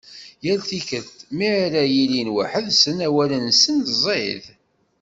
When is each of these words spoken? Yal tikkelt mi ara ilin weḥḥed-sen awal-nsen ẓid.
Yal 0.45 0.59
tikkelt 0.69 1.13
mi 1.37 1.47
ara 1.63 1.83
ilin 2.01 2.33
weḥḥed-sen 2.35 2.97
awal-nsen 3.07 3.75
ẓid. 4.03 4.43